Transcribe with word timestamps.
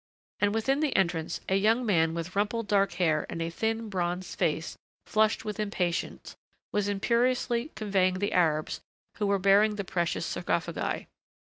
And 0.39 0.51
within 0.51 0.79
the 0.79 0.95
entrance 0.95 1.41
a 1.47 1.53
young 1.57 1.85
man 1.85 2.15
with 2.15 2.35
rumpled 2.35 2.67
dark 2.67 2.93
hair 2.93 3.27
and 3.29 3.39
a 3.39 3.51
thin, 3.51 3.87
bronzed 3.87 4.39
face 4.39 4.75
flushed 5.05 5.45
with 5.45 5.59
impatience 5.59 6.35
was 6.71 6.87
imperiously 6.87 7.69
conveying 7.75 8.15
the 8.15 8.33
Arabs 8.33 8.81
who 9.17 9.27
were 9.27 9.37
bearing 9.37 9.75
the 9.75 9.83
precious 9.83 10.25
sarcophagi. 10.25 11.05